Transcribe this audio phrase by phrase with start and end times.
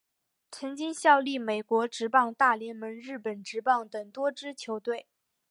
[0.49, 5.05] 曾经效力美国职棒大联盟日本职棒等多支球队。